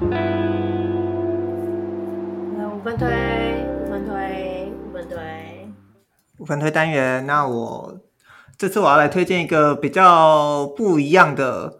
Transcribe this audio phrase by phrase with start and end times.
[0.00, 0.08] 五
[2.82, 3.06] 分推，
[3.80, 5.68] 五分推，五分推，
[6.38, 7.24] 五分推单元。
[7.26, 8.00] 那我
[8.56, 11.78] 这次我要来推荐一个比较不一样的，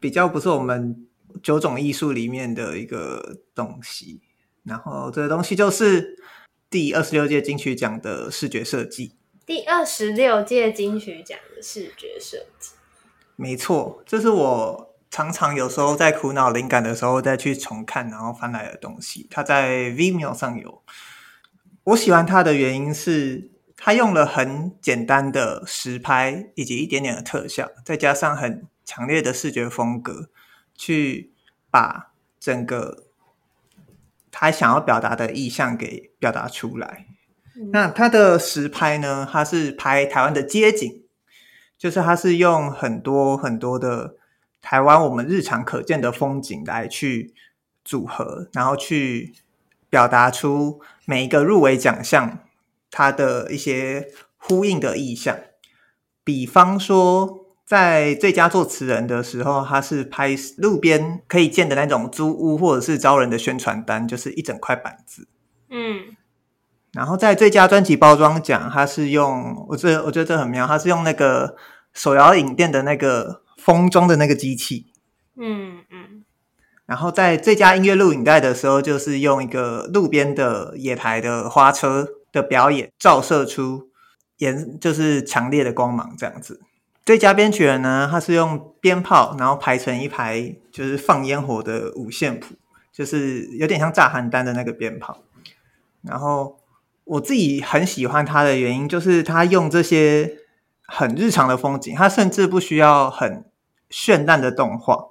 [0.00, 1.06] 比较不是我们
[1.42, 4.22] 九种艺术里面的一个东西。
[4.62, 6.16] 然后这个东西就是
[6.70, 9.14] 第二十六届金曲奖的视觉设计。
[9.44, 12.70] 第二十六届金曲奖的视觉设计，
[13.36, 19.28] 没错，这是我常常有时候在苦恼灵感的时候再去重看，然后翻来的东西。
[19.30, 20.82] 它在 Vimeo 上有。
[21.84, 30.30] 我喜欢它的原因是，它用了很简单的实拍以及一点点的特效，再加上很强烈的视觉风格，
[30.74, 31.32] 去
[31.70, 32.10] 把
[32.40, 33.04] 整个
[34.32, 37.06] 他想要表达的意象给表达出来。
[37.70, 39.28] 那它的实拍呢？
[39.30, 41.04] 它是拍台湾的街景，
[41.78, 44.16] 就是它是用很多很多的
[44.64, 47.34] 台湾我们日常可见的风景来去
[47.84, 49.34] 组合，然后去
[49.90, 52.38] 表达出每一个入围奖项
[52.90, 55.36] 它的一些呼应的意象。
[56.24, 65.28] 比方说，在最佳作词人的时候，他是拍路边可以见的那种租屋或者是招人的宣传单，就是一整块板子。
[65.68, 66.16] 嗯。
[66.94, 71.56] 然后在最佳专辑包装奖，它是用我这我觉得这很妙，它是用那个
[71.92, 74.86] 手摇影店的那个封装的那个机器，
[75.36, 76.24] 嗯嗯。
[76.84, 83.88] 然后在最佳音乐录影带的时候，就是用一个路边的野台的花车的表演，照射出
[84.36, 86.60] 颜就是强烈的光芒这样子。
[87.06, 92.54] 最佳编曲人呢，他是用鞭炮，然后排成一排，就是放烟火的五线谱，
[92.92, 95.22] 就是有点像炸邯郸的那个鞭炮，
[96.02, 96.58] 然后。
[97.06, 100.38] 我自己很喜欢他的原因，就是他用这些
[100.86, 103.44] 很日常的风景，他甚至不需要很
[103.94, 105.06] 绚烂的动画，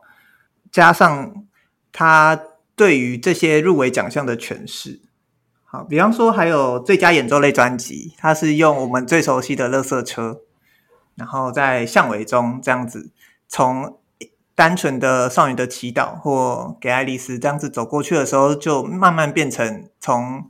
[0.70, 1.46] 加上
[1.94, 2.38] 他
[2.76, 5.00] 对于这些入围奖项的诠释。
[5.64, 10.32] 好，比方说还有最佳演奏类专辑，他是用我们最熟悉的《乐色车》，
[11.16, 13.12] 然后在巷尾中这样子，
[13.48, 13.98] 从
[14.54, 20.50] 单纯的少女的祈祷或给爱丽丝这样子走过去的时候，就慢慢变成从。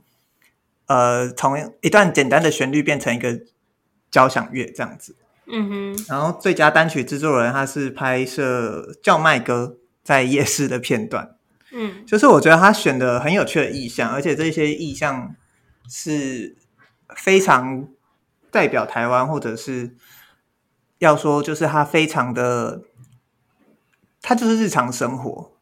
[0.86, 3.40] 呃，从一段简单的旋律变成一个
[4.10, 6.04] 交响乐这样子，嗯哼。
[6.08, 11.36] 然后最佳单曲制作人他是拍摄叫卖歌在夜市的片段，
[11.72, 15.34] 嗯，就是我觉得他选的很有趣的意象，而且这些意象
[15.88, 16.56] 是
[17.16, 17.88] 非常
[18.50, 19.96] 代表台湾，或者是
[20.98, 22.82] 要说就是他非常的，
[24.22, 25.52] 他就是日常生活。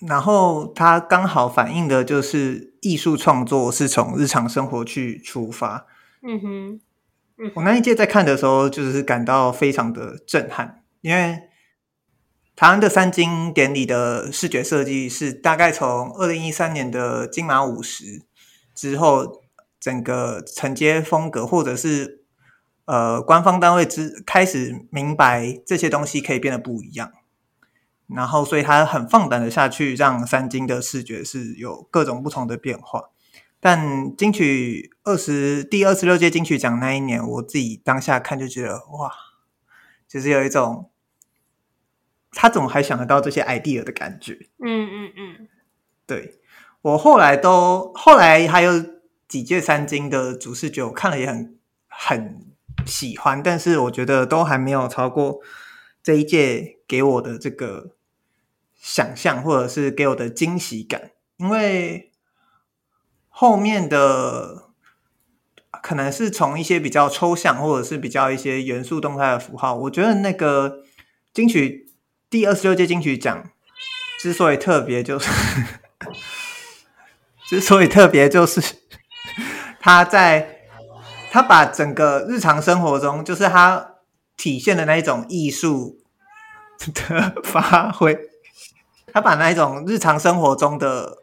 [0.00, 5.86] 然后他刚好反映的就是艺术创作是从日常生活去出发。
[6.22, 6.80] 嗯哼，
[7.54, 11.42] 我那一届在看的时候，就是感到非常的震撼，因为
[12.54, 18.22] 台湾的三金典礼的视觉设计是大概从二零一三年的金马五十
[18.74, 19.42] 之后，
[19.78, 22.24] 整个承接风格，或者是
[22.86, 27.12] 呃官方单位之开始明白这些东西可以变得不一样。
[28.06, 33.10] 然后，所以他很放胆的下去，让三金的视觉是有各种不同的变化。
[33.60, 39.12] 但金曲二十第二十六届金曲奖那一年，我自己当下看就觉得哇，
[40.06, 40.90] 就是有一种
[42.32, 44.48] 他怎么还想得到这些 idea 的感觉。
[44.64, 45.48] 嗯嗯嗯，
[46.06, 46.38] 对，
[46.82, 48.72] 我后来都后来还有
[49.26, 51.58] 几届三金的主视觉，我看了也很
[51.88, 52.46] 很
[52.86, 55.40] 喜欢，但是我觉得都还没有超过
[56.02, 57.92] 这一届给我的这个。
[58.78, 62.12] 想象或者是给我的惊喜感，因为
[63.38, 64.70] 后面的
[65.82, 70.78] 可能是从一些比较抽象或者是比较一些元素动态的符号，我觉得那个
[71.34, 71.92] 金曲
[72.30, 73.50] 第二十六届金曲奖
[74.18, 75.30] 之所以特别，就是
[77.46, 78.62] 之所以特别，就是
[79.78, 80.62] 他在
[81.30, 83.96] 他把整个日常生活中，就是他
[84.38, 85.98] 体现的那一种艺术
[86.94, 88.18] 的发挥。
[89.12, 91.18] 他把那一种日常生活中的，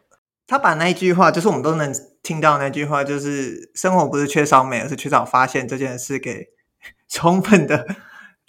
[0.48, 1.94] 他把那一句话，就是我们都能
[2.24, 6.48] 听到那句话，就是生活不是缺少美，而是缺少发现这件事，给
[7.08, 7.86] 充分的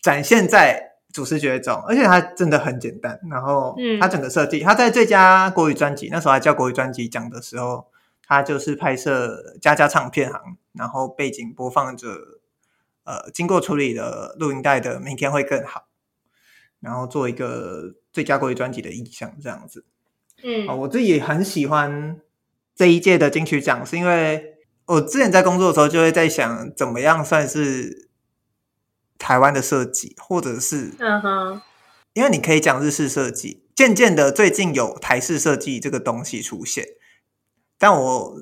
[0.02, 1.76] 展现在主视觉中。
[1.88, 7.86] 而且它真的很简单，然后它整个设计，它在最佳国语专辑那时候还叫国语专辑奖的时候，
[8.26, 12.08] 它就是拍摄家家唱片行，然后背景播放着
[13.04, 15.82] 呃经过处理的录音带的《明天会更好》，
[16.80, 17.94] 然后做一个。
[18.16, 19.84] 最佳国语专辑的意象这样子，
[20.42, 22.22] 嗯，我自己也很喜欢
[22.76, 28.10] 这一届的金曲奖，是因为我之前在工作的时候就会在想，怎么样算是
[29.18, 31.62] 台湾的设计，或者是，嗯哼，
[32.14, 36.86] 因为你可以讲日式设计，渐渐的最近有台式设计这个东西出现，
[37.78, 38.42] 但我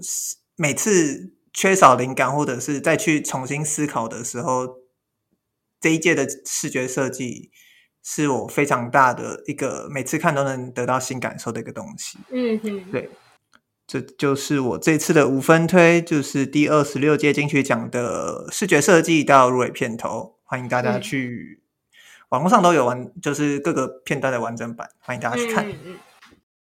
[0.56, 4.80] 每次缺少灵感或者是再去重新思考的时候，
[5.80, 7.52] 这一届的视觉设计
[8.04, 12.18] 是我非常大的一个每次看都能得到新感受的一个东西。
[12.32, 13.10] 嗯哼，对。
[13.86, 25.70] 这就是我这次的五分推，就是第二十六届金曲奖的视觉设计到入围片头，欢迎大家去、嗯、网络上都有完，就是各个片段的完整版，欢迎大家去看。
[25.70, 25.96] 嗯嗯